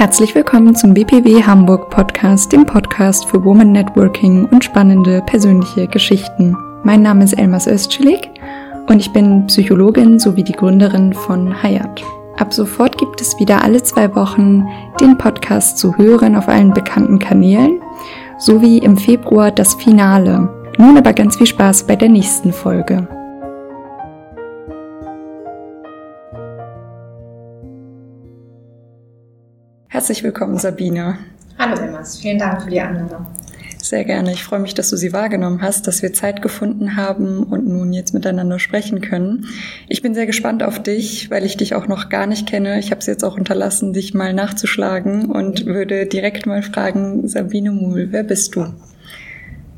[0.00, 6.56] Herzlich willkommen zum BPW Hamburg Podcast, dem Podcast für Woman Networking und spannende persönliche Geschichten.
[6.84, 8.30] Mein Name ist Elmas Özcelik
[8.88, 12.02] und ich bin Psychologin sowie die Gründerin von Hayat.
[12.38, 14.66] Ab sofort gibt es wieder alle zwei Wochen
[15.02, 17.82] den Podcast zu hören auf allen bekannten Kanälen
[18.38, 20.48] sowie im Februar das Finale.
[20.78, 23.06] Nun aber ganz viel Spaß bei der nächsten Folge.
[30.00, 31.18] Herzlich willkommen, Sabine.
[31.58, 32.16] Hallo, Emmas.
[32.16, 33.26] Vielen Dank für die Einladung.
[33.76, 34.32] Sehr gerne.
[34.32, 37.92] Ich freue mich, dass du sie wahrgenommen hast, dass wir Zeit gefunden haben und nun
[37.92, 39.44] jetzt miteinander sprechen können.
[39.88, 42.78] Ich bin sehr gespannt auf dich, weil ich dich auch noch gar nicht kenne.
[42.78, 47.70] Ich habe es jetzt auch unterlassen, dich mal nachzuschlagen und würde direkt mal fragen, Sabine
[47.70, 48.72] Muhl, wer bist du?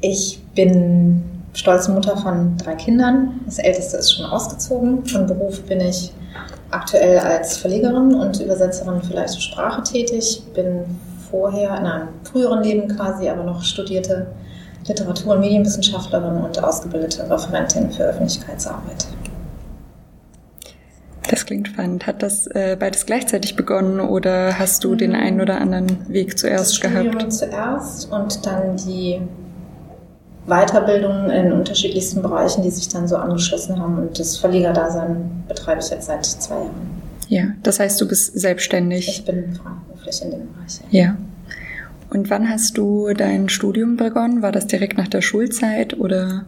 [0.00, 3.40] Ich bin stolze Mutter von drei Kindern.
[3.46, 5.04] Das älteste ist schon ausgezogen.
[5.04, 6.12] Von Beruf bin ich
[6.70, 10.42] aktuell als Verlegerin und Übersetzerin für leichte Sprache tätig.
[10.54, 10.84] Bin
[11.30, 14.26] vorher, in einem früheren Leben quasi, aber noch studierte
[14.86, 19.06] Literatur- und Medienwissenschaftlerin und ausgebildete Referentin für Öffentlichkeitsarbeit.
[21.28, 22.06] Das klingt spannend.
[22.06, 26.64] Hat das äh, beides gleichzeitig begonnen oder hast du den einen oder anderen Weg zuerst
[26.64, 27.32] das Studium gehabt?
[27.32, 29.22] zuerst und dann die
[30.46, 33.98] Weiterbildung in unterschiedlichsten Bereichen, die sich dann so angeschlossen haben.
[33.98, 37.02] Und das Verlegerdasein betreibe ich jetzt seit zwei Jahren.
[37.28, 39.08] Ja, das heißt, du bist selbstständig.
[39.08, 40.80] Ich bin freiberuflich in dem Bereich.
[40.90, 41.16] Ja.
[42.10, 44.42] Und wann hast du dein Studium begonnen?
[44.42, 46.44] War das direkt nach der Schulzeit oder?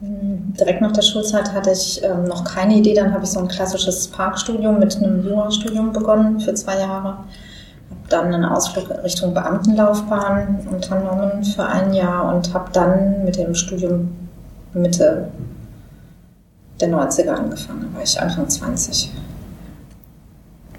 [0.00, 2.94] Direkt nach der Schulzeit hatte ich ähm, noch keine Idee.
[2.94, 7.18] Dann habe ich so ein klassisches Parkstudium mit einem Jurastudium begonnen für zwei Jahre.
[8.08, 14.10] Dann einen Ausflug Richtung Beamtenlaufbahn unternommen für ein Jahr und habe dann mit dem Studium
[14.74, 15.28] Mitte
[16.80, 17.88] der 90er angefangen.
[17.88, 19.12] Da war ich Anfang 20.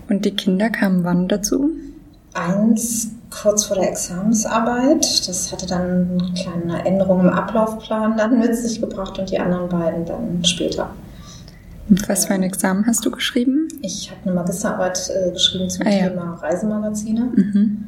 [0.09, 1.71] Und die Kinder kamen wann dazu?
[2.33, 5.27] Eins kurz vor der Examensarbeit.
[5.27, 9.69] Das hatte dann eine kleine Änderung im Ablaufplan dann mit sich gebracht und die anderen
[9.69, 10.89] beiden dann später.
[11.89, 13.67] Und was für ein Examen hast du geschrieben?
[13.81, 16.09] Ich habe eine Magisterarbeit äh, geschrieben zum Ah, ja.
[16.09, 17.21] Thema Reisemagazine.
[17.35, 17.85] Mhm.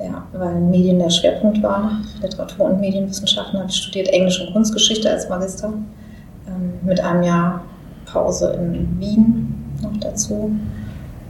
[0.00, 2.00] Ja, weil Medien der Schwerpunkt war.
[2.22, 5.72] Literatur- und Medienwissenschaften habe ich studiert, Englisch und Kunstgeschichte als Magister.
[6.48, 7.62] Ähm, mit einem Jahr
[8.06, 10.50] Pause in Wien noch dazu.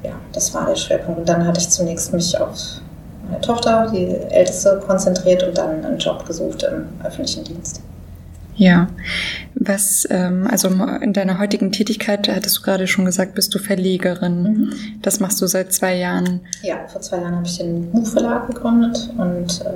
[0.02, 1.20] Ja, das war der Schwerpunkt.
[1.20, 2.56] Und dann hatte ich zunächst mich auf
[3.26, 7.80] meine Tochter, die älteste, konzentriert und dann einen Job gesucht im öffentlichen Dienst.
[8.56, 8.88] Ja.
[9.54, 10.68] Was, ähm, also
[11.00, 14.42] in deiner heutigen Tätigkeit, hattest du gerade schon gesagt, bist du Verlegerin.
[14.42, 14.72] Mhm.
[15.02, 16.40] Das machst du seit zwei Jahren.
[16.62, 19.70] Ja, vor zwei Jahren habe ich den Buchverlag gegründet und äh,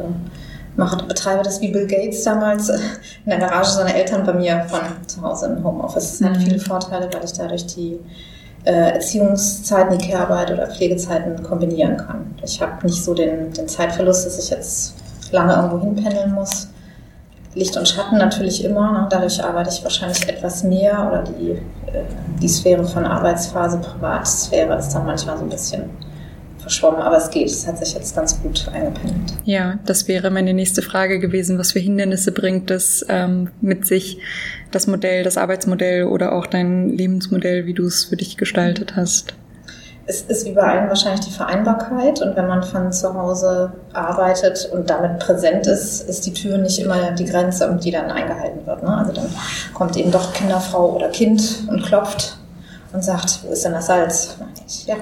[0.77, 2.69] mache, betreibe das wie Bill Gates damals
[3.25, 6.21] in der Garage seiner Eltern bei mir von zu Hause im Homeoffice.
[6.21, 6.41] Es hat Mhm.
[6.43, 7.99] viele Vorteile, weil ich dadurch die
[8.65, 12.27] äh, Erziehungszeiten, die Care-Arbeit oder Pflegezeiten kombinieren kann.
[12.45, 14.95] Ich habe nicht so den, den Zeitverlust, dass ich jetzt
[15.33, 16.69] lange irgendwo hinpendeln muss.
[17.55, 18.93] Licht und Schatten natürlich immer.
[18.93, 19.07] Ne?
[19.11, 22.05] Dadurch arbeite ich wahrscheinlich etwas mehr oder die, äh,
[22.41, 25.91] die Sphäre von Arbeitsphase, Privatsphäre ist dann manchmal so ein bisschen
[26.59, 27.47] verschwommen, aber es geht.
[27.47, 29.35] Es hat sich jetzt ganz gut eingependelt.
[29.45, 31.59] Ja, das wäre meine nächste Frage gewesen.
[31.59, 34.19] Was für Hindernisse bringt es ähm, mit sich,
[34.71, 39.35] das Modell, das Arbeitsmodell oder auch dein Lebensmodell, wie du es für dich gestaltet hast?
[40.11, 44.67] Es ist wie bei allen wahrscheinlich die Vereinbarkeit und wenn man von zu Hause arbeitet
[44.73, 48.67] und damit präsent ist, ist die Tür nicht immer die Grenze, um die dann eingehalten
[48.67, 48.83] wird.
[48.83, 48.97] Ne?
[48.97, 49.27] Also dann
[49.75, 52.39] kommt eben doch Kinderfrau oder Kind und klopft
[52.95, 54.35] und sagt, wo ist denn das Salz?
[54.67, 54.97] Ich, ja,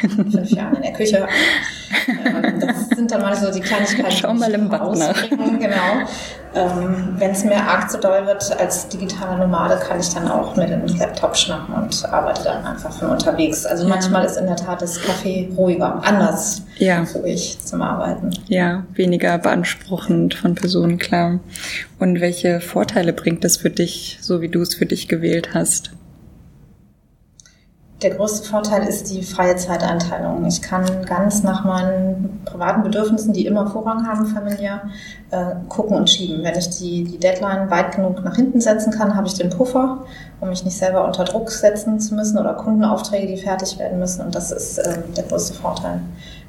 [0.00, 1.28] fünf Jahren in der Küche.
[2.08, 5.28] Ähm, Das sind dann mal so die Kleinigkeiten, Schau die mal mich im Bad nach.
[5.30, 5.76] Genau.
[6.54, 10.56] Ähm, Wenn es mir arg zu doll wird als digitaler Nomade, kann ich dann auch
[10.56, 13.66] mir den Laptop schnappen und arbeite dann einfach von unterwegs.
[13.66, 13.90] Also Ja.
[13.90, 17.04] manchmal ist in der Tat das Café ruhiger, anders Ja.
[17.04, 18.30] für ich zum Arbeiten.
[18.48, 21.40] Ja, weniger beanspruchend von Personen, klar.
[21.98, 25.90] Und welche Vorteile bringt es für dich, so wie du es für dich gewählt hast?
[28.06, 30.46] Der größte Vorteil ist die freie Zeiteinteilung.
[30.46, 34.82] Ich kann ganz nach meinen privaten Bedürfnissen, die immer Vorrang haben familiär,
[35.32, 36.44] äh, gucken und schieben.
[36.44, 40.04] Wenn ich die, die Deadline weit genug nach hinten setzen kann, habe ich den Puffer,
[40.40, 44.24] um mich nicht selber unter Druck setzen zu müssen oder Kundenaufträge, die fertig werden müssen.
[44.24, 46.00] Und das ist ähm, der größte Vorteil,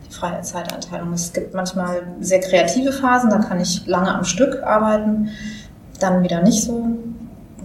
[0.08, 1.12] die freie Zeiteinteilung.
[1.14, 5.30] Es gibt manchmal sehr kreative Phasen, da kann ich lange am Stück arbeiten,
[6.00, 6.86] dann wieder nicht so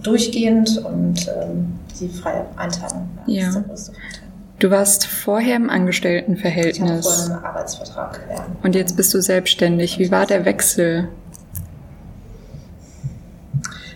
[0.01, 3.47] durchgehend und ähm, die freie Einteilung Ja.
[3.47, 4.19] ist der größte Vorteil.
[4.59, 8.19] Du warst vorher im Ich Angestelltenverhältnis vorher einen Arbeitsvertrag.
[8.31, 8.45] Ja.
[8.63, 9.99] und jetzt bist du selbstständig.
[9.99, 11.09] Wie war der Wechsel?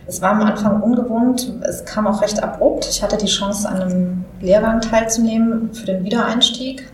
[0.10, 2.88] Es war am Anfang ungewohnt, es kam auch recht abrupt.
[2.90, 6.90] Ich hatte die Chance, an einem Lehrgang teilzunehmen für den Wiedereinstieg.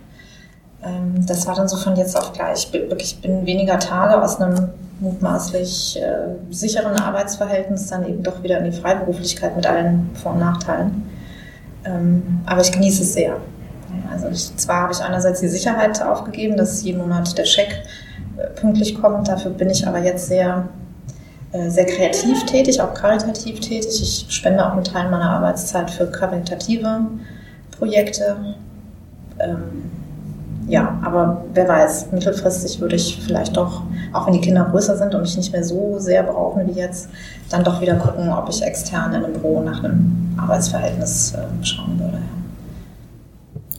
[0.84, 2.70] Ähm, das war dann so von jetzt auf gleich.
[2.98, 4.70] Ich bin weniger Tage aus einem
[5.00, 10.40] mutmaßlich äh, sicheren Arbeitsverhältnis dann eben doch wieder in die Freiberuflichkeit mit allen Vor- und
[10.40, 11.04] Nachteilen.
[11.86, 13.38] Ähm, aber ich genieße es sehr.
[14.12, 17.84] Also ich, zwar habe ich einerseits die Sicherheit aufgegeben, dass jeden Monat der Scheck
[18.38, 19.28] äh, pünktlich kommt.
[19.28, 20.70] Dafür bin ich aber jetzt sehr,
[21.52, 24.02] äh, sehr kreativ tätig, auch karitativ tätig.
[24.02, 27.02] Ich spende auch einen Teil meiner Arbeitszeit für karitative
[27.78, 28.38] Projekte.
[29.40, 29.92] Ähm,
[30.68, 35.14] ja, aber wer weiß, mittelfristig würde ich vielleicht doch, auch wenn die Kinder größer sind
[35.14, 37.10] und mich nicht mehr so sehr brauchen wie jetzt,
[37.50, 42.00] dann doch wieder gucken, ob ich extern in einem Büro nach einem Arbeitsverhältnis äh, schauen
[42.00, 42.20] würde.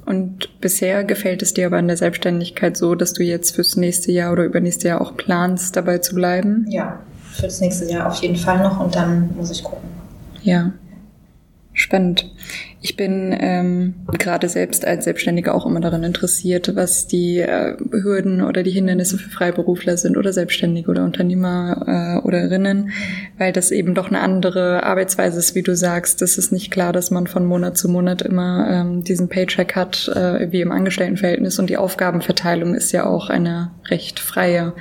[0.06, 4.12] Und bisher gefällt es dir aber in der Selbstständigkeit so, dass du jetzt fürs nächste
[4.12, 6.66] Jahr oder übernächste Jahr auch planst, dabei zu bleiben?
[6.68, 6.98] Ja,
[7.32, 9.88] für das nächste Jahr auf jeden Fall noch und dann muss ich gucken.
[10.42, 10.72] Ja.
[11.72, 12.30] Spannend.
[12.86, 18.42] Ich bin ähm, gerade selbst als Selbstständige auch immer daran interessiert, was die äh, Hürden
[18.42, 22.90] oder die Hindernisse für Freiberufler sind oder Selbstständige oder Unternehmer äh, oder Rinnen,
[23.38, 26.20] weil das eben doch eine andere Arbeitsweise ist, wie du sagst.
[26.20, 30.08] Das ist nicht klar, dass man von Monat zu Monat immer ähm, diesen Paycheck hat,
[30.08, 34.74] äh, wie im Angestelltenverhältnis und die Aufgabenverteilung ist ja auch eine recht freie.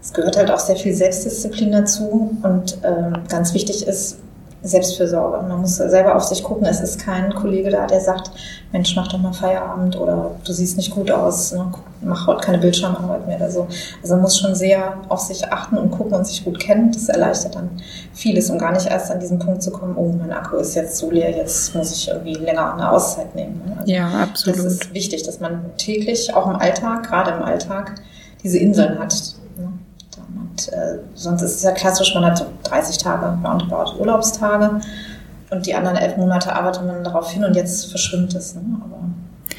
[0.00, 4.23] Es gehört halt auch sehr viel Selbstdisziplin dazu und äh, ganz wichtig ist,
[4.64, 5.46] Selbstfürsorge.
[5.46, 6.66] Man muss selber auf sich gucken.
[6.66, 8.30] Es ist kein Kollege da, der sagt,
[8.72, 11.70] Mensch, mach doch mal Feierabend oder du siehst nicht gut aus, ne?
[12.00, 13.68] mach heute keine Bildschirmarbeit mehr oder so.
[14.02, 16.90] Also man muss schon sehr auf sich achten und gucken und sich gut kennen.
[16.92, 17.70] Das erleichtert dann
[18.14, 20.96] vieles, um gar nicht erst an diesen Punkt zu kommen, oh, mein Akku ist jetzt
[20.96, 23.60] so leer, jetzt muss ich irgendwie länger eine Auszeit nehmen.
[23.66, 23.76] Ne?
[23.80, 24.58] Also ja, absolut.
[24.58, 27.96] Das ist wichtig, dass man täglich, auch im Alltag, gerade im Alltag,
[28.42, 29.33] diese Inseln hat
[30.54, 34.80] und äh, sonst ist es ja klassisch, man hat so 30 Tage roundabout Urlaubstage
[35.50, 38.54] und die anderen elf Monate arbeitet man darauf hin und jetzt verschwimmt es.
[38.54, 38.62] Ne?
[38.80, 39.00] Aber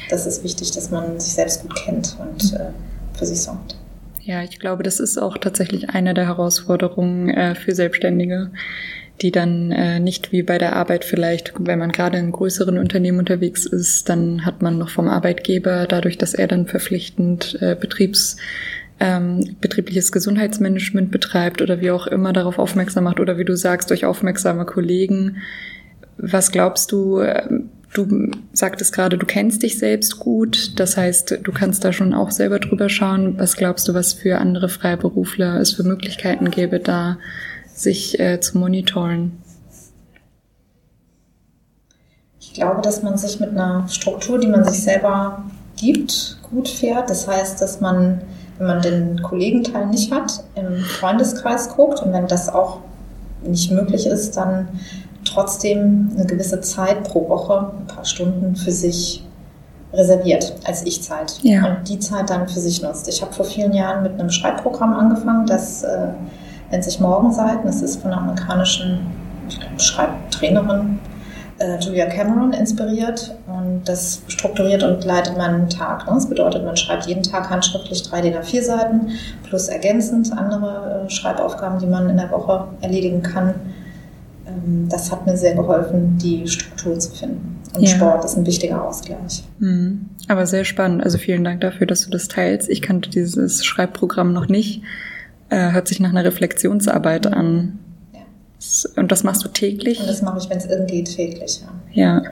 [0.08, 2.70] das ist wichtig, dass man sich selbst gut kennt und äh,
[3.12, 3.76] für sich sorgt.
[4.22, 8.50] Ja, ich glaube, das ist auch tatsächlich eine der Herausforderungen äh, für Selbstständige,
[9.20, 13.18] die dann äh, nicht wie bei der Arbeit vielleicht, wenn man gerade in größeren Unternehmen
[13.18, 18.38] unterwegs ist, dann hat man noch vom Arbeitgeber, dadurch, dass er dann verpflichtend äh, Betriebs
[18.98, 23.90] ähm, betriebliches Gesundheitsmanagement betreibt oder wie auch immer darauf aufmerksam macht oder wie du sagst,
[23.90, 25.38] durch aufmerksame Kollegen.
[26.16, 31.52] Was glaubst du, ähm, du sagtest gerade, du kennst dich selbst gut, das heißt, du
[31.52, 33.38] kannst da schon auch selber drüber schauen.
[33.38, 37.18] Was glaubst du, was für andere Freiberufler es für Möglichkeiten gäbe, da
[37.74, 39.42] sich äh, zu monitoren?
[42.40, 45.44] Ich glaube, dass man sich mit einer Struktur, die man sich selber
[45.76, 47.10] gibt, gut fährt.
[47.10, 48.22] Das heißt, dass man
[48.58, 52.78] wenn man den Kollegenteil nicht hat, im Freundeskreis guckt und wenn das auch
[53.42, 54.68] nicht möglich ist, dann
[55.24, 59.24] trotzdem eine gewisse Zeit pro Woche, ein paar Stunden für sich
[59.92, 61.66] reserviert als Ich-Zeit ja.
[61.66, 63.08] und die Zeit dann für sich nutzt.
[63.08, 66.08] Ich habe vor vielen Jahren mit einem Schreibprogramm angefangen, das äh,
[66.70, 67.66] nennt sich Morgenseiten.
[67.66, 69.00] Das ist von einer amerikanischen
[69.78, 70.98] Schreibtrainerin
[71.58, 73.34] äh, Julia Cameron inspiriert
[73.84, 76.06] das strukturiert und leitet meinen Tag.
[76.06, 76.14] Ne?
[76.14, 79.08] Das bedeutet, man schreibt jeden Tag handschriftlich drei DIN A4 Seiten
[79.44, 83.54] plus ergänzend andere äh, Schreibaufgaben, die man in der Woche erledigen kann.
[84.46, 87.60] Ähm, das hat mir sehr geholfen, die Struktur zu finden.
[87.74, 87.94] Und ja.
[87.94, 89.44] Sport ist ein wichtiger Ausgleich.
[89.58, 90.06] Mhm.
[90.28, 91.04] Aber sehr spannend.
[91.04, 92.68] Also vielen Dank dafür, dass du das teilst.
[92.68, 94.82] Ich kannte dieses Schreibprogramm noch nicht.
[95.50, 97.78] Äh, hört sich nach einer Reflexionsarbeit an.
[98.96, 100.00] Und das machst du täglich?
[100.00, 101.62] Und das mache ich, wenn es irgendwie geht, täglich.
[101.92, 102.22] Ja.
[102.22, 102.30] ja.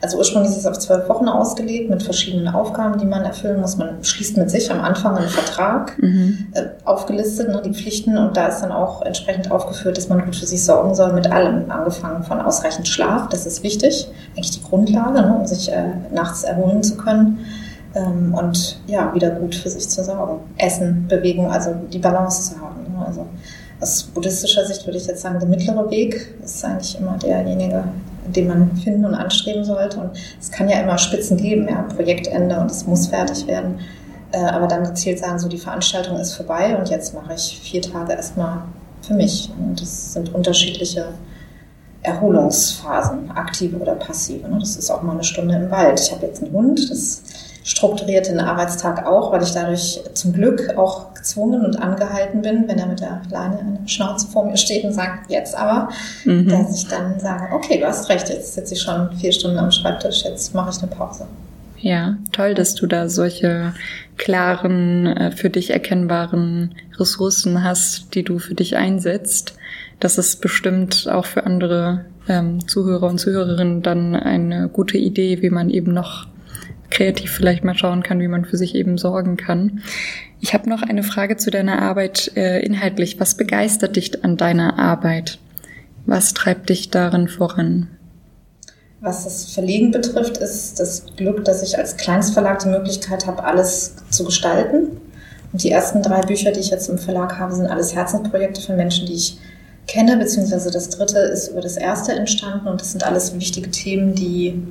[0.00, 3.76] Also ursprünglich ist es auf zwölf Wochen ausgelegt mit verschiedenen Aufgaben, die man erfüllen muss.
[3.76, 6.46] Man schließt mit sich am Anfang einen Vertrag mhm.
[6.52, 10.36] äh, aufgelistet, ne, die Pflichten und da ist dann auch entsprechend aufgeführt, dass man gut
[10.36, 14.62] für sich sorgen soll mit allem, angefangen von ausreichend Schlaf, das ist wichtig, eigentlich die
[14.62, 17.38] Grundlage, ne, um sich äh, nachts erholen zu können
[17.94, 20.40] ähm, und ja, wieder gut für sich zu sorgen.
[20.58, 22.82] Essen, Bewegung, also die Balance zu haben.
[22.92, 23.26] Ne, also
[23.80, 27.84] aus buddhistischer Sicht würde ich jetzt sagen, der mittlere Weg ist eigentlich immer derjenige,
[28.26, 29.98] den man finden und anstreben sollte.
[29.98, 33.80] Und es kann ja immer Spitzen geben, ja, Projektende und es muss fertig werden.
[34.32, 37.82] Äh, aber dann gezielt sagen, so die Veranstaltung ist vorbei und jetzt mache ich vier
[37.82, 38.62] Tage erstmal
[39.02, 39.50] für mich.
[39.58, 41.06] Und das sind unterschiedliche
[42.04, 44.48] Erholungsphasen, aktive oder passive.
[44.48, 44.58] Ne?
[44.60, 45.98] Das ist auch mal eine Stunde im Wald.
[45.98, 47.22] Ich habe jetzt einen Hund, das
[47.64, 52.78] strukturiert den Arbeitstag auch, weil ich dadurch zum Glück auch gezwungen und angehalten bin, wenn
[52.78, 55.88] er mit der Leine an der Schnauze vor mir steht und sagt, jetzt aber,
[56.26, 56.46] mhm.
[56.46, 59.70] dass ich dann sage, okay, du hast recht, jetzt sitze ich schon vier Stunden am
[59.70, 61.26] Schreibtisch, jetzt mache ich eine Pause.
[61.78, 63.74] Ja, toll, dass du da solche
[64.16, 69.54] klaren, äh, für dich erkennbaren Ressourcen hast, die du für dich einsetzt.
[70.04, 75.48] Das ist bestimmt auch für andere ähm, Zuhörer und Zuhörerinnen dann eine gute Idee, wie
[75.48, 76.26] man eben noch
[76.90, 79.80] kreativ vielleicht mal schauen kann, wie man für sich eben sorgen kann.
[80.42, 83.18] Ich habe noch eine Frage zu deiner Arbeit äh, inhaltlich.
[83.18, 85.38] Was begeistert dich an deiner Arbeit?
[86.04, 87.88] Was treibt dich darin voran?
[89.00, 93.96] Was das Verlegen betrifft, ist das Glück, dass ich als Kleinstverlag die Möglichkeit habe, alles
[94.10, 94.98] zu gestalten.
[95.50, 98.76] Und die ersten drei Bücher, die ich jetzt im Verlag habe, sind alles Herzensprojekte von
[98.76, 99.38] Menschen, die ich
[99.86, 104.14] kenne, beziehungsweise das dritte ist über das erste entstanden und das sind alles wichtige Themen,
[104.14, 104.62] die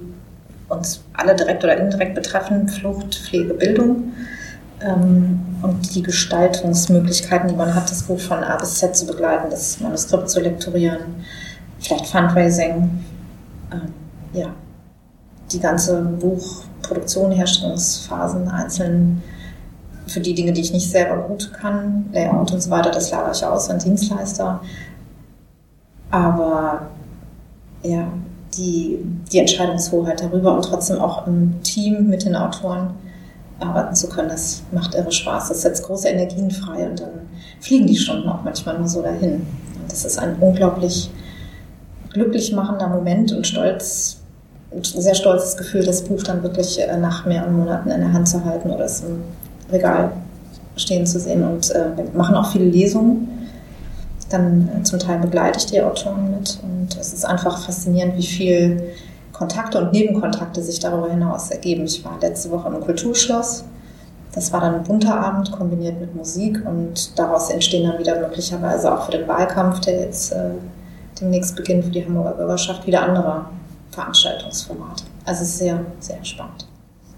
[0.69, 4.13] uns alle direkt oder indirekt betreffen, Flucht, Pflege, Bildung
[4.81, 9.49] ähm, und die Gestaltungsmöglichkeiten, die man hat, das Buch von A bis Z zu begleiten,
[9.49, 11.25] das Manuskript zu lektorieren,
[11.79, 13.03] vielleicht Fundraising,
[13.71, 13.93] ähm,
[14.33, 14.49] ja,
[15.51, 19.21] die ganze Buchproduktion, Herstellungsphasen einzeln
[20.07, 23.31] für die Dinge, die ich nicht selber gut kann, Layout und so weiter, das lagere
[23.33, 24.61] ich aus an Dienstleister.
[26.13, 26.89] Aber
[27.81, 28.07] ja,
[28.55, 28.99] die,
[29.31, 32.91] die Entscheidungshoheit darüber und trotzdem auch im Team mit den Autoren
[33.59, 35.47] arbeiten zu können, das macht irre Spaß.
[35.47, 37.09] Das setzt große Energien frei und dann
[37.59, 39.33] fliegen die Stunden auch manchmal nur so dahin.
[39.81, 41.09] Und das ist ein unglaublich
[42.11, 44.17] glücklich machender Moment und stolz,
[44.71, 48.29] ein sehr stolzes Gefühl, das Buch dann wirklich äh, nach mehreren Monaten in der Hand
[48.29, 49.23] zu halten oder es im
[49.71, 50.11] Regal
[50.75, 51.43] stehen zu sehen.
[51.43, 53.32] Und äh, wir machen auch viele Lesungen
[54.33, 58.25] dann äh, zum Teil begleite ich die Autoren mit und es ist einfach faszinierend, wie
[58.25, 58.83] viel
[59.31, 61.85] Kontakte und Nebenkontakte sich darüber hinaus ergeben.
[61.85, 63.65] Ich war letzte Woche im Kulturschloss.
[64.33, 68.91] Das war dann ein bunter Abend kombiniert mit Musik und daraus entstehen dann wieder möglicherweise
[68.91, 70.51] auch für den Wahlkampf, der jetzt äh,
[71.19, 73.45] demnächst beginnt für die Hamburger Bürgerschaft, wieder andere
[73.91, 75.03] Veranstaltungsformate.
[75.25, 76.67] Also sehr, sehr spannend.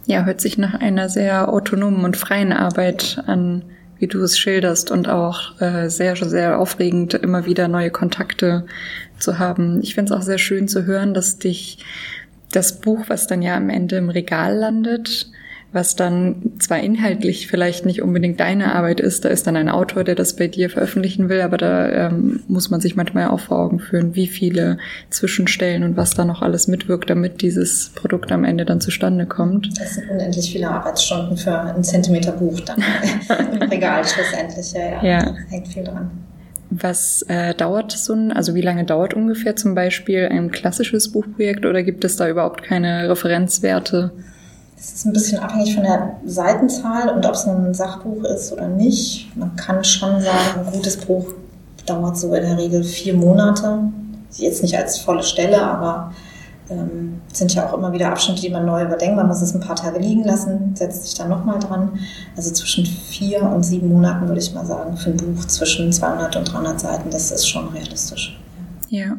[0.05, 3.63] Ja, hört sich nach einer sehr autonomen und freien Arbeit an
[3.99, 8.65] wie du es schilderst und auch äh, sehr, sehr aufregend, immer wieder neue Kontakte
[9.19, 9.81] zu haben.
[9.81, 11.79] Ich finde es auch sehr schön zu hören, dass dich
[12.51, 15.29] das Buch, was dann ja am Ende im Regal landet,
[15.75, 20.05] was dann zwar inhaltlich vielleicht nicht unbedingt deine Arbeit ist, da ist dann ein Autor,
[20.05, 23.59] der das bei dir veröffentlichen will, aber da ähm, muss man sich manchmal auch vor
[23.59, 24.77] Augen führen, wie viele
[25.09, 29.77] Zwischenstellen und was da noch alles mitwirkt, damit dieses Produkt am Ende dann zustande kommt.
[29.77, 32.81] Das sind unendlich viele Arbeitsstunden für ein Zentimeter Buch dann
[33.51, 34.71] im Regal schlussendlich.
[34.71, 35.03] Ja, ja.
[35.03, 35.35] ja.
[35.49, 36.09] Hängt viel dran.
[36.69, 41.65] Was äh, dauert so ein, also wie lange dauert ungefähr zum Beispiel ein klassisches Buchprojekt
[41.65, 44.11] oder gibt es da überhaupt keine Referenzwerte?
[44.77, 48.67] Es ist ein bisschen abhängig von der Seitenzahl und ob es ein Sachbuch ist oder
[48.67, 49.35] nicht.
[49.35, 51.25] Man kann schon sagen, ein gutes Buch
[51.85, 53.79] dauert so in der Regel vier Monate.
[54.31, 56.11] Jetzt nicht als volle Stelle, aber
[56.69, 59.15] ähm, sind ja auch immer wieder Abschnitte, die man neu überdenkt.
[59.15, 61.99] Man muss es ein paar Tage liegen lassen, setzt sich dann nochmal dran.
[62.35, 66.35] Also zwischen vier und sieben Monaten würde ich mal sagen, für ein Buch zwischen 200
[66.35, 68.39] und 300 Seiten, das ist schon realistisch.
[68.89, 69.17] Ja.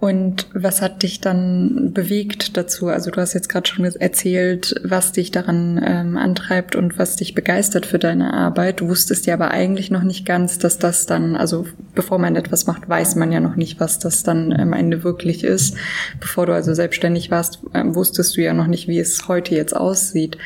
[0.00, 2.88] Und was hat dich dann bewegt dazu?
[2.88, 7.34] Also du hast jetzt gerade schon erzählt, was dich daran ähm, antreibt und was dich
[7.34, 8.80] begeistert für deine Arbeit.
[8.80, 12.66] Du wusstest ja aber eigentlich noch nicht ganz, dass das dann, also bevor man etwas
[12.66, 15.76] macht, weiß man ja noch nicht, was das dann am Ende wirklich ist.
[16.20, 19.74] Bevor du also selbstständig warst, ähm, wusstest du ja noch nicht, wie es heute jetzt
[19.74, 20.36] aussieht.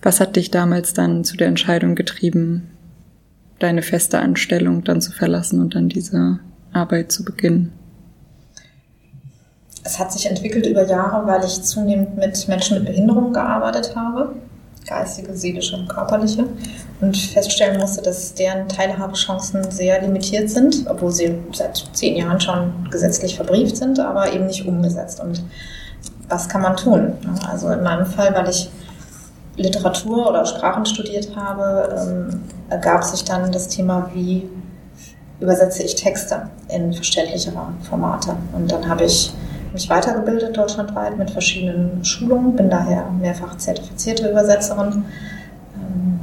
[0.00, 2.70] Was hat dich damals dann zu der Entscheidung getrieben,
[3.58, 6.38] deine feste Anstellung dann zu verlassen und dann diese
[6.72, 7.72] Arbeit zu beginnen?
[9.86, 14.34] Es hat sich entwickelt über Jahre, weil ich zunehmend mit Menschen mit Behinderungen gearbeitet habe,
[14.84, 16.44] geistige, seelische und körperliche,
[17.00, 22.88] und feststellen musste, dass deren Teilhabechancen sehr limitiert sind, obwohl sie seit zehn Jahren schon
[22.90, 25.20] gesetzlich verbrieft sind, aber eben nicht umgesetzt.
[25.20, 25.44] Und
[26.28, 27.12] was kann man tun?
[27.48, 28.68] Also in meinem Fall, weil ich
[29.56, 34.48] Literatur oder Sprachen studiert habe, ähm, ergab sich dann das Thema, wie
[35.38, 38.34] übersetze ich Texte in verständlichere Formate.
[38.52, 39.32] Und dann habe ich
[39.76, 45.04] mich weitergebildet deutschlandweit mit verschiedenen Schulungen, bin daher mehrfach zertifizierte Übersetzerin.
[45.76, 46.20] Ähm,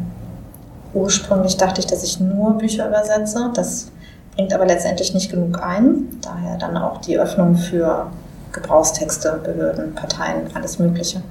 [0.95, 3.51] ursprünglich dachte ich, dass ich nur Bücher übersetze.
[3.53, 3.91] Das
[4.35, 6.07] bringt aber letztendlich nicht genug ein.
[6.21, 8.07] Daher dann auch die Öffnung für
[8.53, 11.21] Gebrauchstexte, Behörden, Parteien, alles Mögliche.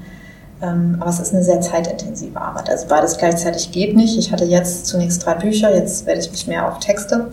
[0.63, 2.71] Ähm, aber es ist eine sehr zeitintensive Arbeit.
[2.71, 4.17] Also beides gleichzeitig geht nicht.
[4.17, 7.33] Ich hatte jetzt zunächst drei Bücher, jetzt werde ich mich mehr auf Texte,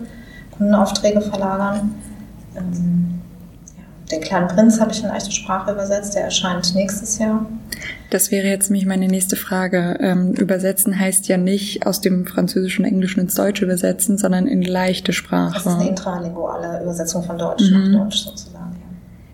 [0.58, 1.94] Kundenaufträge verlagern.
[4.10, 7.46] Ähm, den kleinen Prinz habe ich in leichte Sprache übersetzt, der erscheint nächstes Jahr.
[8.10, 9.96] Das wäre jetzt nämlich meine nächste Frage.
[10.00, 15.12] Ähm, übersetzen heißt ja nicht aus dem Französischen, Englischen ins Deutsche übersetzen, sondern in leichte
[15.12, 15.54] Sprache.
[15.54, 17.92] Das ist eine intralinguale Übersetzung von Deutsch mhm.
[17.92, 18.72] nach Deutsch sozusagen.
[18.72, 18.86] Ja.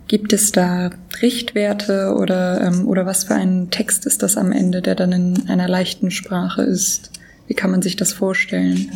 [0.09, 0.91] Gibt es da
[1.23, 5.49] Richtwerte oder, ähm, oder was für ein Text ist das am Ende, der dann in
[5.49, 7.11] einer leichten Sprache ist?
[7.49, 8.89] Wie kann man sich das vorstellen?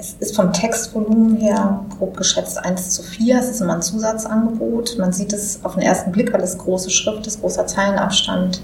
[0.00, 3.38] Es ist vom Textvolumen her grob geschätzt 1 zu 4.
[3.38, 4.96] Es ist immer ein Zusatzangebot.
[4.98, 8.62] Man sieht es auf den ersten Blick, weil es große Schrift ist, großer Zeilenabstand.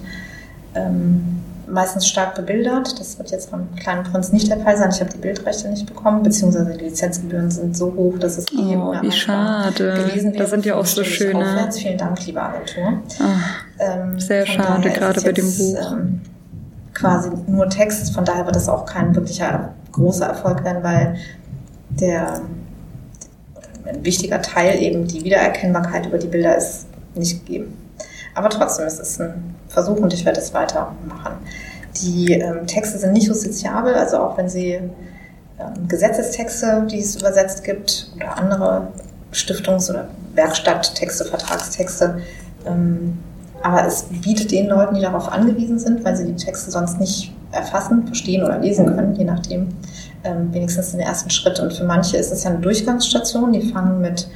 [0.75, 2.99] Ähm, meistens stark bebildert.
[2.99, 4.88] Das wird jetzt beim Kleinen Prinz nicht der Fall sein.
[4.90, 8.95] Ich habe die Bildrechte nicht bekommen, beziehungsweise die Lizenzgebühren sind so hoch, dass es oh,
[9.02, 9.93] wie schade.
[9.93, 10.45] gewesen wäre.
[10.45, 11.40] Da sind ja auch so schöne.
[11.40, 11.78] Aufwärts.
[11.78, 13.02] Vielen Dank, liebe Agentur.
[13.21, 15.93] Ach, ähm, sehr schade, gerade bei dem Buch.
[15.93, 16.21] Ähm,
[16.97, 21.17] quasi nur Text, von daher wird das auch kein wirklicher großer Erfolg werden, weil
[21.91, 22.41] der
[23.85, 27.76] ein wichtiger Teil eben die Wiedererkennbarkeit über die Bilder ist nicht gegeben.
[28.35, 31.35] Aber trotzdem, es ist ein Versuch und ich werde es weitermachen.
[32.03, 37.65] Die ähm, Texte sind nicht justiziabel, also auch wenn sie ähm, Gesetzestexte, die es übersetzt
[37.65, 38.88] gibt, oder andere
[39.33, 42.21] Stiftungs- oder Werkstatttexte, Vertragstexte,
[42.67, 43.19] ähm,
[43.66, 47.35] aber es bietet den Leuten, die darauf angewiesen sind, weil sie die Texte sonst nicht
[47.50, 49.70] erfassen, verstehen oder lesen können, je nachdem,
[50.23, 51.58] ähm, wenigstens den ersten Schritt.
[51.58, 53.52] Und für manche ist es ja eine Durchgangsstation.
[53.52, 54.28] Die fangen mit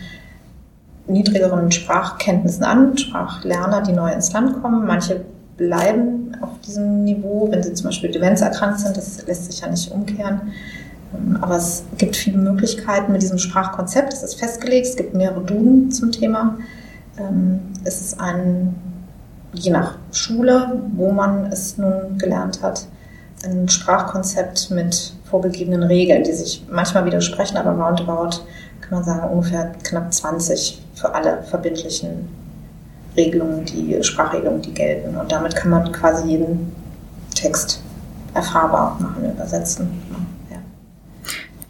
[1.07, 4.85] niedrigeren Sprachkenntnissen an, Sprachlerner, die neu ins Land kommen.
[4.85, 5.21] Manche
[5.57, 8.97] bleiben auf diesem Niveau, wenn sie zum Beispiel demenzerkrankt sind.
[8.97, 10.41] Das lässt sich ja nicht umkehren.
[11.15, 14.13] Ähm, aber es gibt viele Möglichkeiten mit diesem Sprachkonzept.
[14.13, 14.89] Es ist festgelegt.
[14.89, 16.59] Es gibt mehrere Duden zum Thema.
[17.17, 18.75] Ähm, es ist ein,
[19.53, 22.87] je nach Schule, wo man es nun gelernt hat,
[23.45, 28.43] ein Sprachkonzept mit vorgegebenen Regeln, die sich manchmal widersprechen, aber roundabout
[28.81, 32.29] kann man sagen ungefähr knapp 20 für alle verbindlichen
[33.17, 35.17] Regelungen, die Sprachregelungen, die gelten.
[35.17, 36.73] Und damit kann man quasi jeden
[37.35, 37.81] Text
[38.35, 39.91] erfahrbar machen, übersetzen.
[40.51, 40.59] Ja.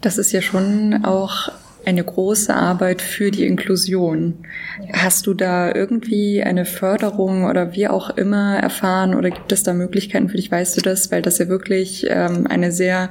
[0.01, 1.49] Das ist ja schon auch
[1.85, 4.45] eine große Arbeit für die Inklusion.
[4.93, 9.73] Hast du da irgendwie eine Förderung oder wie auch immer erfahren oder gibt es da
[9.73, 10.51] Möglichkeiten für dich?
[10.51, 11.11] Weißt du das?
[11.11, 13.09] Weil das ja wirklich ähm, eine sehr,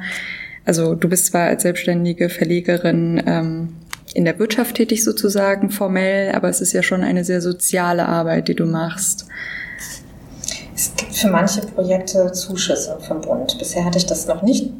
[0.65, 3.69] also du bist zwar als selbstständige Verlegerin ähm,
[4.15, 8.49] in der Wirtschaft tätig sozusagen formell, aber es ist ja schon eine sehr soziale Arbeit,
[8.49, 9.27] die du machst.
[10.75, 13.57] Es gibt für manche Projekte Zuschüsse vom Bund.
[13.59, 14.73] Bisher hatte ich das noch nicht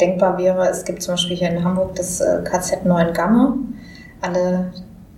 [0.00, 3.56] denkbar wäre, es gibt zum Beispiel hier in Hamburg das äh, KZ Neuengamme.
[4.20, 4.72] Alle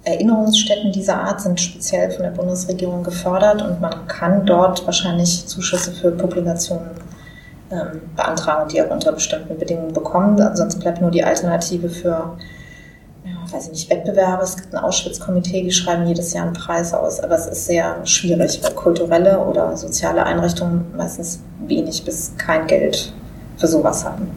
[0.04, 5.92] Erinnerungsstätten dieser Art sind speziell von der Bundesregierung gefördert und man kann dort wahrscheinlich Zuschüsse
[5.92, 6.90] für Publikationen
[7.70, 10.40] ähm, beantragen, die auch unter bestimmten Bedingungen bekommen.
[10.40, 12.36] Ansonsten bleibt nur die Alternative für
[13.52, 14.42] weiß ich nicht, Wettbewerbe.
[14.42, 17.20] Es gibt ein Auschwitz-Komitee, die schreiben jedes Jahr einen Preis aus.
[17.20, 23.12] Aber es ist sehr schwierig, weil kulturelle oder soziale Einrichtungen meistens wenig bis kein Geld
[23.56, 24.30] für sowas haben.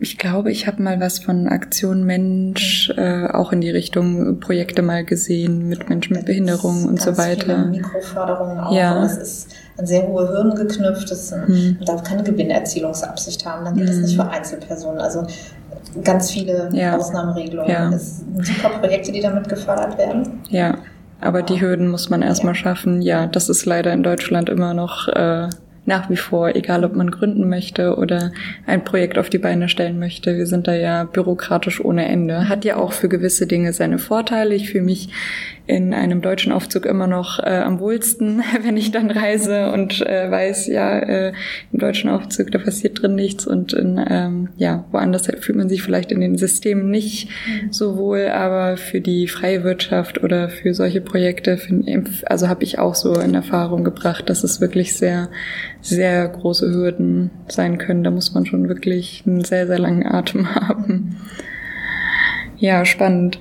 [0.00, 4.82] Ich glaube, ich habe mal was von Aktion Mensch äh, auch in die Richtung Projekte
[4.82, 7.66] mal gesehen mit Menschen mit Behinderungen und so weiter.
[7.66, 8.72] Mikroförderungen auch.
[8.72, 9.00] Ja.
[9.00, 11.10] Das ist an sehr hohe Hürden geknüpft.
[11.10, 11.76] Das, hm.
[11.78, 13.64] Man darf keine Gewinnerzielungsabsicht haben.
[13.64, 13.92] Dann geht hm.
[13.92, 15.00] das nicht für Einzelpersonen.
[15.00, 15.26] Also
[16.04, 16.96] ganz viele ja.
[16.96, 17.70] Ausnahmeregelungen.
[17.70, 17.90] Ja.
[17.92, 20.40] Es sind super Projekte, die damit gefördert werden.
[20.48, 20.78] Ja,
[21.20, 22.60] aber die Hürden muss man erstmal ja.
[22.60, 23.02] schaffen.
[23.02, 25.48] Ja, das ist leider in Deutschland immer noch äh,
[25.88, 28.30] nach wie vor, egal ob man gründen möchte oder
[28.66, 30.36] ein Projekt auf die Beine stellen möchte.
[30.36, 32.48] Wir sind da ja bürokratisch ohne Ende.
[32.48, 34.54] Hat ja auch für gewisse Dinge seine Vorteile.
[34.54, 35.08] Ich fühle mich
[35.68, 40.30] in einem deutschen Aufzug immer noch äh, am wohlsten, wenn ich dann reise und äh,
[40.30, 41.32] weiß, ja, äh,
[41.72, 45.82] im deutschen Aufzug, da passiert drin nichts und in, ähm, ja, woanders fühlt man sich
[45.82, 47.28] vielleicht in den Systemen nicht
[47.70, 51.86] so wohl, aber für die freie Wirtschaft oder für solche Projekte, find,
[52.26, 55.28] also habe ich auch so in Erfahrung gebracht, dass es wirklich sehr,
[55.82, 58.04] sehr große Hürden sein können.
[58.04, 61.16] Da muss man schon wirklich einen sehr, sehr langen Atem haben.
[62.56, 63.38] Ja, spannend.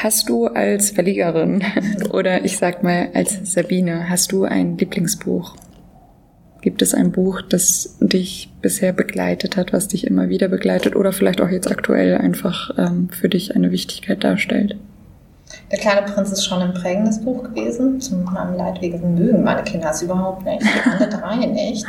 [0.00, 1.64] Hast du als Verlegerin
[2.12, 5.56] oder ich sag mal als Sabine, hast du ein Lieblingsbuch?
[6.60, 11.12] Gibt es ein Buch, das dich bisher begleitet hat, was dich immer wieder begleitet oder
[11.12, 14.76] vielleicht auch jetzt aktuell einfach ähm, für dich eine Wichtigkeit darstellt?
[15.72, 18.00] Der kleine Prinz ist schon ein prägendes Buch gewesen.
[18.00, 20.64] Zu meinem Leidwesen mögen meine Kinder es überhaupt nicht.
[20.86, 21.86] Alle drei nicht.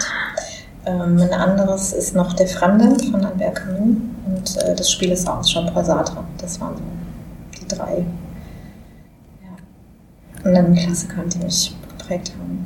[0.88, 5.30] Ähm, ein anderes ist noch Der Fremde von Albert Camus und äh, das Spiel ist
[5.30, 6.24] auch schon Paul Sartre.
[6.40, 6.99] Das waren so
[7.70, 8.06] drei
[9.44, 10.44] ja.
[10.44, 12.66] anderen Klassikern, die mich geprägt haben.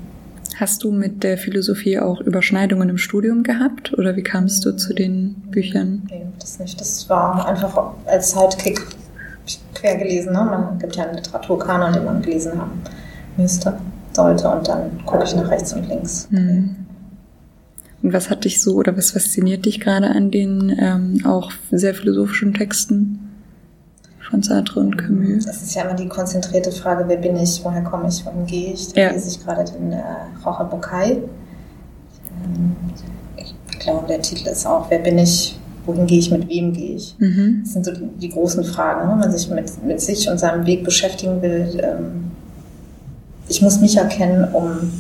[0.56, 4.94] Hast du mit der Philosophie auch Überschneidungen im Studium gehabt oder wie kamst du zu
[4.94, 6.04] den Büchern?
[6.10, 6.80] Nee, das nicht.
[6.80, 8.80] Das war einfach als Sidekick
[9.74, 10.34] quer gelesen.
[10.34, 10.40] Ne?
[10.44, 12.82] Man gibt ja einen Literaturkanon, den man gelesen haben
[13.36, 13.78] müsste,
[14.14, 16.28] sollte und dann gucke ich nach rechts und links.
[16.30, 16.76] Mhm.
[18.04, 21.96] Und was hat dich so oder was fasziniert dich gerade an den ähm, auch sehr
[21.96, 23.33] philosophischen Texten?
[24.34, 25.46] Von Sartre und Camus.
[25.46, 28.74] Das ist ja immer die konzentrierte Frage, wer bin ich, woher komme ich, wohin gehe
[28.74, 28.92] ich.
[28.92, 29.12] Da ja.
[29.12, 30.02] lese ich gerade den äh,
[30.44, 31.12] Rocher Bokai.
[31.12, 32.76] Ähm,
[33.38, 36.96] ich glaube, der Titel ist auch, wer bin ich, wohin gehe ich, mit wem gehe
[36.96, 37.16] ich.
[37.20, 37.60] Mhm.
[37.64, 39.12] Das sind so die, die großen Fragen, ne?
[39.12, 41.80] wenn man sich mit, mit sich und seinem Weg beschäftigen will.
[41.84, 42.32] Ähm,
[43.48, 44.92] ich muss mich erkennen, um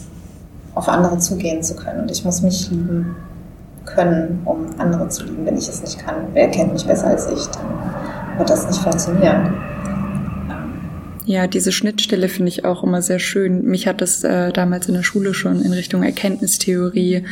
[0.76, 2.02] auf andere zugehen zu können.
[2.02, 3.15] Und ich muss mich lieben
[3.86, 5.43] können, um andere zu lieben.
[5.43, 7.93] Wenn ich es nicht kann, wer kennt mich besser als ich, dann
[8.38, 9.54] wird das nicht funktionieren.
[11.26, 13.63] Ja, diese Schnittstelle finde ich auch immer sehr schön.
[13.63, 17.24] Mich hat das äh, damals in der Schule schon in Richtung Erkenntnistheorie,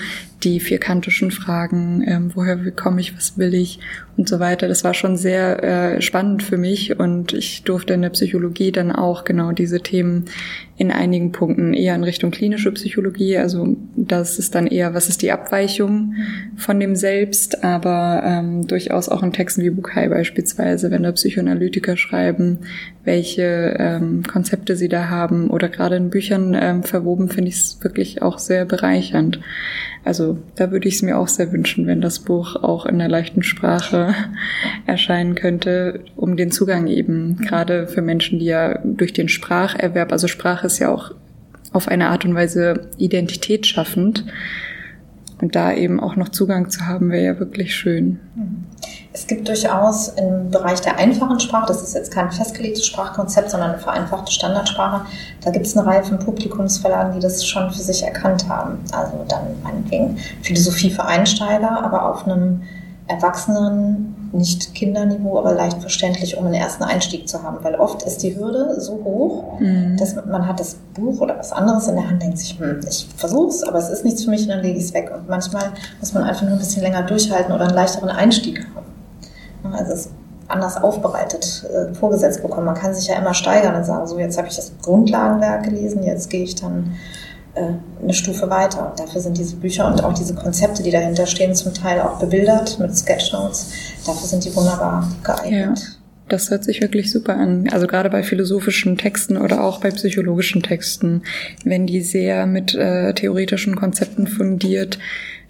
[0.44, 3.80] die vierkantischen Fragen, ähm, woher komme ich, was will ich
[4.18, 4.68] und so weiter.
[4.68, 8.92] Das war schon sehr äh, spannend für mich und ich durfte in der Psychologie dann
[8.92, 10.26] auch genau diese Themen
[10.78, 13.38] in einigen Punkten eher in Richtung klinische Psychologie.
[13.38, 16.16] Also das ist dann eher, was ist die Abweichung
[16.58, 21.98] von dem Selbst, aber ähm, durchaus auch in Texten wie Bukai beispielsweise, wenn da Psychoanalytiker
[21.98, 22.60] schreiben,
[23.04, 27.78] welche ähm, Konzepte sie da haben oder gerade in Büchern ähm, verwoben, finde ich es
[27.82, 29.40] wirklich auch sehr bereichernd.
[30.04, 33.08] Also da würde ich es mir auch sehr wünschen, wenn das Buch auch in der
[33.08, 34.16] leichten Sprache
[34.88, 40.28] erscheinen könnte, um den Zugang eben gerade für Menschen, die ja durch den Spracherwerb, also
[40.28, 41.14] Sprache ist ja auch
[41.72, 44.26] auf eine Art und Weise identitätsschaffend.
[45.40, 48.20] Und da eben auch noch Zugang zu haben, wäre ja wirklich schön.
[49.14, 53.72] Es gibt durchaus im Bereich der einfachen Sprache, das ist jetzt kein festgelegtes Sprachkonzept, sondern
[53.72, 55.06] eine vereinfachte Standardsprache,
[55.44, 58.80] da gibt es eine Reihe von Publikumsverlagen, die das schon für sich erkannt haben.
[58.94, 62.62] Also dann meinetwegen Philosophie für Einsteiger, aber auf einem
[63.08, 67.58] Erwachsenen, nicht Kinderniveau, aber leicht verständlich, um einen ersten Einstieg zu haben.
[67.64, 69.98] Weil oft ist die Hürde so hoch, mhm.
[69.98, 73.08] dass man hat das Buch oder was anderes in der Hand, denkt sich, hm, ich
[73.18, 75.12] versuch's, aber es ist nichts für mich und dann lege ich es weg.
[75.14, 78.91] Und manchmal muss man einfach nur ein bisschen länger durchhalten oder einen leichteren Einstieg haben.
[79.64, 80.10] Also es
[80.48, 82.66] anders aufbereitet, äh, vorgesetzt bekommen.
[82.66, 86.04] Man kann sich ja immer steigern und sagen, so jetzt habe ich das Grundlagenwerk gelesen,
[86.04, 86.96] jetzt gehe ich dann
[87.56, 88.90] äh, eine Stufe weiter.
[88.90, 92.20] Und dafür sind diese Bücher und auch diese Konzepte, die dahinter stehen, zum Teil auch
[92.20, 93.72] bebildert mit Sketchnotes.
[94.06, 95.80] Dafür sind die wunderbar geeignet.
[95.80, 95.86] Ja.
[96.30, 97.68] Das hört sich wirklich super an.
[97.74, 101.24] Also gerade bei philosophischen Texten oder auch bei psychologischen Texten,
[101.66, 104.98] wenn die sehr mit äh, theoretischen Konzepten fundiert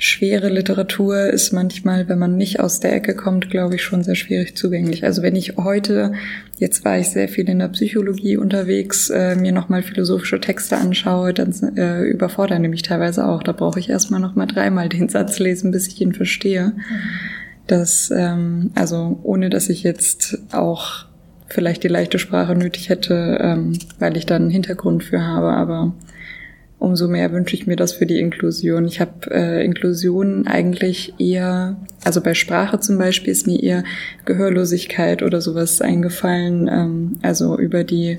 [0.04, 4.16] schwere Literatur ist manchmal, wenn man nicht aus der Ecke kommt, glaube ich, schon sehr
[4.16, 5.04] schwierig zugänglich.
[5.04, 6.14] Also wenn ich heute,
[6.58, 11.36] jetzt war ich sehr viel in der Psychologie unterwegs, äh, mir nochmal philosophische Texte anschaue,
[11.36, 13.44] dann äh, überfordern die mich teilweise auch.
[13.44, 16.74] Da brauche ich erstmal nochmal dreimal den Satz lesen, bis ich ihn verstehe.
[17.68, 21.06] Das, ähm, also ohne dass ich jetzt auch
[21.46, 25.94] vielleicht die leichte Sprache nötig hätte, ähm, weil ich da einen Hintergrund für habe, aber
[26.82, 28.86] umso mehr wünsche ich mir das für die Inklusion.
[28.86, 33.84] Ich habe äh, Inklusion eigentlich eher, also bei Sprache zum Beispiel ist mir eher
[34.26, 38.18] Gehörlosigkeit oder sowas eingefallen, ähm, also über die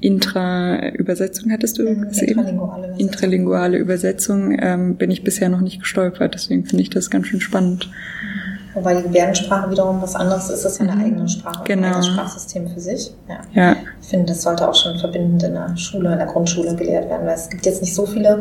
[0.00, 6.34] Intra-Übersetzung hattest du ja, intralinguale Übersetzung, intralinguale Übersetzung ähm, bin ich bisher noch nicht gestolpert,
[6.34, 7.88] deswegen finde ich das ganz schön spannend.
[7.88, 8.37] Mhm.
[8.74, 11.04] Wobei die Gebärdensprache wiederum was anderes ist, ist ja eine mhm.
[11.04, 11.86] eigene Sprache, genau.
[11.86, 13.14] ein eigenes Sprachsystem für sich.
[13.28, 13.40] Ja.
[13.52, 13.76] ja.
[14.00, 17.26] Ich finde, das sollte auch schon verbindend in der Schule, in der Grundschule gelehrt werden,
[17.26, 18.40] weil es gibt jetzt nicht so viele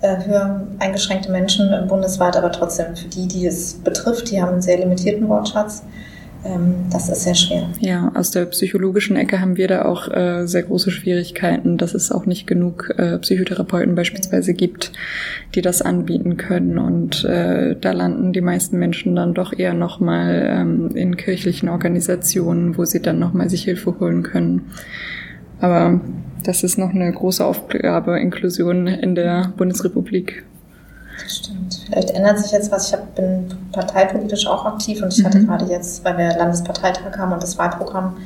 [0.00, 4.62] äh, höher eingeschränkte Menschen bundesweit, aber trotzdem für die, die es betrifft, die haben einen
[4.62, 5.82] sehr limitierten Wortschatz.
[6.46, 7.68] Ähm, das ist sehr schwer.
[7.80, 12.12] Ja, aus der psychologischen Ecke haben wir da auch äh, sehr große Schwierigkeiten, dass es
[12.12, 14.92] auch nicht genug äh, Psychotherapeuten beispielsweise gibt,
[15.54, 16.78] die das anbieten können.
[16.78, 22.76] Und äh, da landen die meisten Menschen dann doch eher nochmal ähm, in kirchlichen Organisationen,
[22.76, 24.66] wo sie dann nochmal sich Hilfe holen können.
[25.60, 26.00] Aber
[26.44, 30.44] das ist noch eine große Aufgabe, Inklusion in der Bundesrepublik.
[31.22, 31.80] Das stimmt.
[31.86, 32.88] Vielleicht ändert sich jetzt was.
[32.88, 35.26] Ich hab, bin parteipolitisch auch aktiv und ich mhm.
[35.26, 38.16] hatte gerade jetzt, weil wir Landesparteitag haben und das Wahlprogramm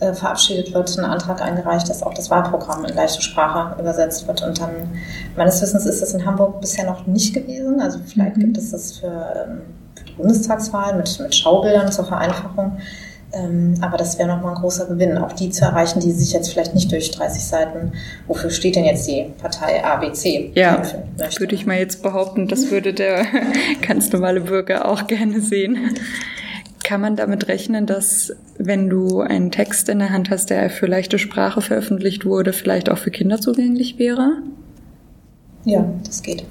[0.00, 4.42] äh, verabschiedet wird, einen Antrag eingereicht, dass auch das Wahlprogramm in leichte Sprache übersetzt wird.
[4.42, 4.70] Und dann,
[5.36, 7.80] meines Wissens ist das in Hamburg bisher noch nicht gewesen.
[7.80, 8.40] Also vielleicht mhm.
[8.40, 9.60] gibt es das für, ähm,
[9.94, 12.78] für die Bundestagswahl mit, mit Schaubildern zur Vereinfachung.
[13.34, 16.52] Ähm, aber das wäre nochmal ein großer Gewinn, auch die zu erreichen, die sich jetzt
[16.52, 17.92] vielleicht nicht durch 30 Seiten,
[18.26, 20.52] wofür steht denn jetzt die Partei ABC?
[20.54, 20.82] Ja,
[21.38, 23.26] würde ich mal jetzt behaupten, das würde der
[23.86, 25.96] ganz normale Bürger auch gerne sehen.
[26.84, 30.86] Kann man damit rechnen, dass wenn du einen Text in der Hand hast, der für
[30.86, 34.42] leichte Sprache veröffentlicht wurde, vielleicht auch für Kinder zugänglich wäre?
[35.64, 36.44] Ja, das geht.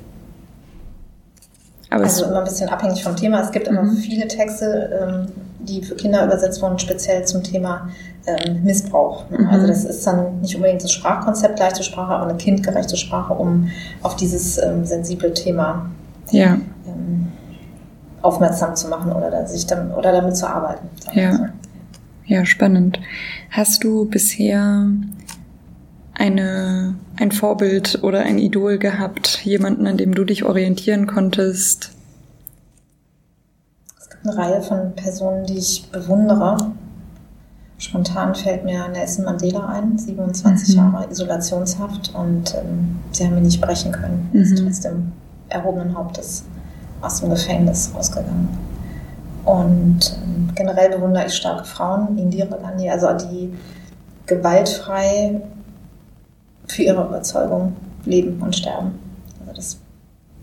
[1.92, 3.42] Aber also immer ein bisschen abhängig vom Thema.
[3.42, 3.78] Es gibt mhm.
[3.78, 5.28] immer viele Texte, ähm,
[5.64, 7.90] die für Kinder übersetzt wurden, speziell zum Thema
[8.26, 9.30] ähm, Missbrauch.
[9.30, 9.48] Mhm.
[9.48, 13.70] Also das ist dann nicht unbedingt das Sprachkonzept leichte Sprache, aber eine kindgerechte Sprache, um
[14.02, 15.90] auf dieses ähm, sensible Thema
[16.32, 16.58] ja.
[18.22, 20.88] aufmerksam zu machen oder, sich dann, oder damit zu arbeiten.
[21.14, 21.50] Ja.
[22.26, 23.00] ja, spannend.
[23.50, 24.88] Hast du bisher
[26.14, 31.93] eine, ein Vorbild oder ein Idol gehabt, jemanden, an dem du dich orientieren konntest?
[34.24, 36.58] Eine Reihe von Personen, die ich bewundere
[37.84, 40.76] Spontan fällt mir Nelson Mandela ein, 27 mhm.
[40.76, 44.30] Jahre Isolationshaft und ähm, sie haben ihn nicht brechen können.
[44.34, 44.66] Er ist mhm.
[44.66, 45.12] trotzdem
[45.50, 46.46] erhobenen Hauptes
[47.02, 48.48] aus dem Gefängnis rausgegangen.
[49.44, 53.54] Und ähm, generell bewundere ich starke Frauen, Indira Gandhi, also die
[54.28, 55.42] gewaltfrei
[56.68, 58.98] für ihre Überzeugung leben und sterben.
[59.42, 59.78] Also das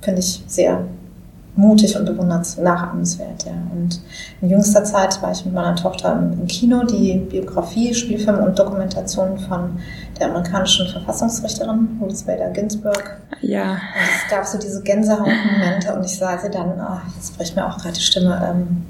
[0.02, 0.84] finde ich sehr
[1.56, 3.44] mutig und bewundert nachahmenswert.
[3.44, 3.52] Ja.
[3.74, 4.00] Und
[4.40, 9.38] in jüngster Zeit war ich mit meiner Tochter im Kino, die Biografie, Spielfilm und Dokumentation
[9.38, 9.78] von
[10.18, 13.20] der amerikanischen Verfassungsrichterin Ruth Bader Ginsburg.
[13.40, 13.72] Ja.
[13.72, 13.78] Und
[14.24, 17.78] es gab so diese Gänsehautmomente und ich sah sie dann, oh, jetzt bricht mir auch
[17.78, 18.86] gerade die Stimme, ähm,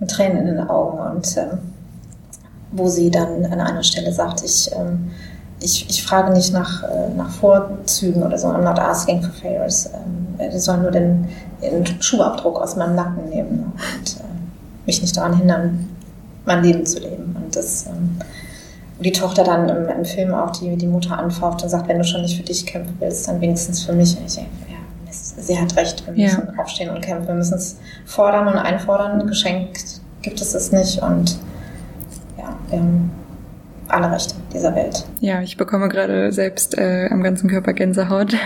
[0.00, 1.58] mit Tränen in den Augen und ähm,
[2.72, 5.10] wo sie dann an einer Stelle sagt, ich ähm,
[5.64, 9.86] ich, ich frage nicht nach, äh, nach Vorzügen oder so, I'm not asking for favors.
[9.86, 11.28] Ähm, die sollen nur den,
[11.62, 14.24] den Schuhabdruck aus meinem Nacken nehmen und äh,
[14.86, 15.88] mich nicht daran hindern,
[16.44, 17.34] mein Leben zu leben.
[17.42, 18.18] Und das, ähm,
[19.00, 22.04] die Tochter dann im, im, Film auch die, die Mutter anfaucht und sagt, wenn du
[22.04, 24.16] schon nicht für dich kämpfen willst, dann wenigstens für mich.
[24.26, 24.44] Ich ja,
[25.10, 26.62] sie hat recht, wir müssen ja.
[26.62, 27.28] aufstehen und kämpfen.
[27.28, 29.26] Wir müssen es fordern und einfordern.
[29.26, 31.38] Geschenkt gibt es es nicht und
[32.38, 33.10] ja, wir haben
[33.88, 35.04] alle Rechte dieser Welt.
[35.20, 38.36] Ja, ich bekomme gerade selbst äh, am ganzen Körper Gänsehaut.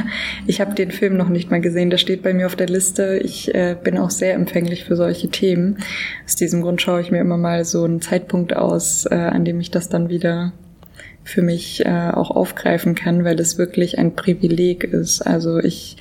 [0.47, 3.19] Ich habe den Film noch nicht mal gesehen, der steht bei mir auf der Liste.
[3.19, 5.79] Ich äh, bin auch sehr empfänglich für solche Themen.
[6.25, 9.61] Aus diesem Grund schaue ich mir immer mal so einen Zeitpunkt aus, äh, an dem
[9.61, 10.53] ich das dann wieder
[11.25, 15.21] für mich äh, auch aufgreifen kann, weil es wirklich ein Privileg ist.
[15.21, 15.99] Also ich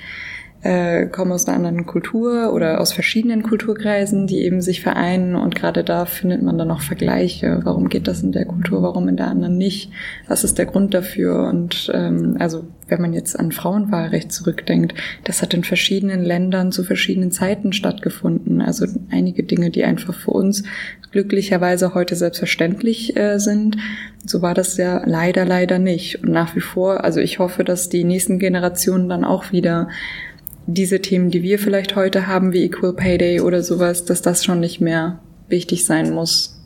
[0.68, 5.56] äh, kommen aus einer anderen Kultur oder aus verschiedenen Kulturkreisen, die eben sich vereinen und
[5.56, 7.62] gerade da findet man dann auch Vergleiche.
[7.64, 9.92] Warum geht das in der Kultur, warum in der anderen nicht?
[10.28, 11.48] Was ist der Grund dafür?
[11.48, 16.84] Und ähm, also wenn man jetzt an Frauenwahlrecht zurückdenkt, das hat in verschiedenen Ländern zu
[16.84, 18.62] verschiedenen Zeiten stattgefunden.
[18.62, 20.64] Also einige Dinge, die einfach für uns
[21.12, 23.78] glücklicherweise heute selbstverständlich äh, sind.
[24.26, 26.24] So war das ja leider, leider nicht.
[26.24, 29.88] Und nach wie vor, also ich hoffe, dass die nächsten Generationen dann auch wieder
[30.68, 34.44] diese Themen, die wir vielleicht heute haben, wie Equal Pay Day oder sowas, dass das
[34.44, 36.60] schon nicht mehr wichtig sein muss.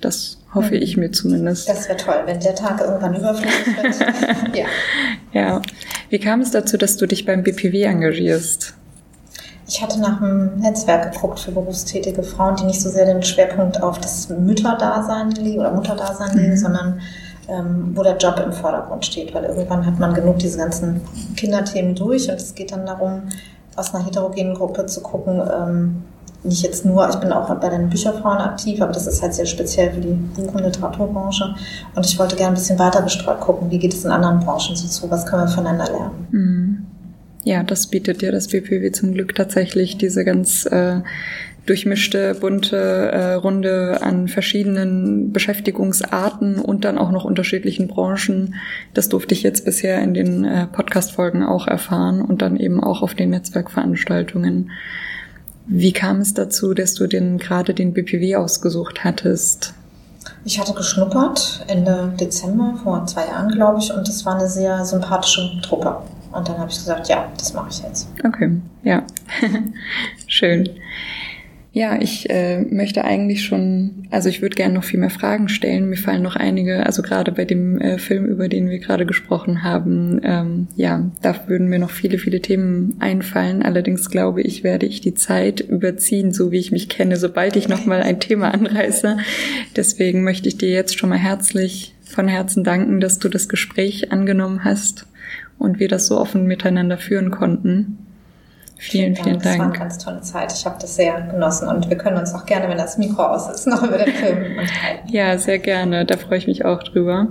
[0.00, 0.82] Das hoffe mhm.
[0.82, 1.68] ich mir zumindest.
[1.68, 4.54] Das wäre toll, wenn der Tag irgendwann überflüssig wird.
[4.56, 4.66] ja.
[5.32, 5.62] ja.
[6.10, 8.74] Wie kam es dazu, dass du dich beim BPW engagierst?
[9.68, 13.82] Ich hatte nach einem Netzwerk geguckt für berufstätige Frauen, die nicht so sehr den Schwerpunkt
[13.82, 16.56] auf das Mütterdasein legen oder Mutterdasein legen, mhm.
[16.56, 17.00] sondern
[17.48, 21.00] ähm, wo der Job im Vordergrund steht, weil irgendwann hat man genug diese ganzen
[21.36, 23.22] Kinderthemen durch und es geht dann darum,
[23.76, 26.02] aus einer heterogenen Gruppe zu gucken, ähm,
[26.42, 29.46] nicht jetzt nur, ich bin auch bei den Bücherfrauen aktiv, aber das ist halt sehr
[29.46, 31.54] speziell für die Buch- und Literaturbranche.
[31.94, 34.76] Und ich wollte gerne ein bisschen weiter gestreut gucken, wie geht es in anderen Branchen
[34.76, 36.26] so zu, was können wir voneinander lernen.
[36.30, 36.86] Mhm.
[37.44, 41.00] Ja, das bietet ja das BPW zum Glück tatsächlich, diese ganz äh,
[41.66, 48.54] durchmischte, bunte äh, Runde an verschiedenen Beschäftigungsarten und dann auch noch unterschiedlichen Branchen.
[48.94, 53.02] Das durfte ich jetzt bisher in den äh, Podcast-Folgen auch erfahren und dann eben auch
[53.02, 54.70] auf den Netzwerkveranstaltungen.
[55.66, 59.74] Wie kam es dazu, dass du denn gerade den BPW ausgesucht hattest?
[60.44, 64.84] Ich hatte geschnuppert Ende Dezember, vor zwei Jahren, glaube ich, und es war eine sehr
[64.84, 65.96] sympathische Truppe.
[66.30, 68.08] Und dann habe ich gesagt, ja, das mache ich jetzt.
[68.24, 69.02] Okay, ja.
[70.28, 70.68] Schön.
[71.76, 75.90] Ja, ich äh, möchte eigentlich schon, also ich würde gerne noch viel mehr Fragen stellen.
[75.90, 79.62] Mir fallen noch einige, also gerade bei dem äh, Film, über den wir gerade gesprochen
[79.62, 83.62] haben, ähm, ja, da würden mir noch viele, viele Themen einfallen.
[83.62, 87.68] Allerdings glaube ich, werde ich die Zeit überziehen, so wie ich mich kenne, sobald ich
[87.68, 89.18] nochmal ein Thema anreiße.
[89.76, 94.12] Deswegen möchte ich dir jetzt schon mal herzlich von Herzen danken, dass du das Gespräch
[94.12, 95.06] angenommen hast
[95.58, 97.98] und wir das so offen miteinander führen konnten.
[98.78, 99.42] Vielen, vielen Dank.
[99.42, 100.52] Das war eine ganz tolle Zeit.
[100.52, 103.48] Ich habe das sehr genossen und wir können uns auch gerne, wenn das Mikro aus
[103.48, 105.08] ist, noch über den Film unterhalten.
[105.08, 106.04] Ja, sehr gerne.
[106.04, 107.28] Da freue ich mich auch drüber.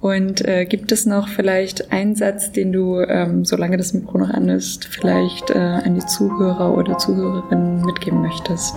[0.00, 4.30] Und äh, gibt es noch vielleicht einen Satz, den du, ähm, solange das Mikro noch
[4.30, 8.76] an ist, vielleicht äh, an die Zuhörer oder Zuhörerinnen mitgeben möchtest?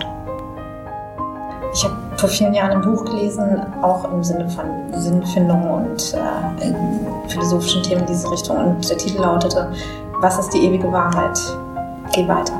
[1.72, 4.64] Ich habe vor vielen Jahren ein Buch gelesen, auch im Sinne von
[4.98, 8.56] Sinnfindung und äh, philosophischen Themen in diese Richtung.
[8.56, 9.70] Und der Titel lautete,
[10.20, 11.38] Was ist die ewige Wahrheit?
[12.12, 12.54] Geh weiter.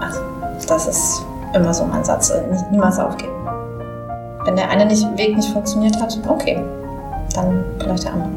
[0.00, 0.20] Also,
[0.66, 3.32] das ist immer so mein Satz, äh, niemals aufgeben.
[4.44, 6.62] Wenn der eine nicht, Weg nicht funktioniert hat, okay,
[7.34, 8.30] dann vielleicht der andere.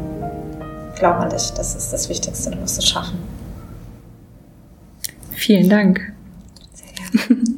[0.97, 3.19] Glaub an dich, das ist das Wichtigste, du musst es schaffen.
[5.33, 6.13] Vielen Dank.
[6.73, 7.43] Sehr gerne.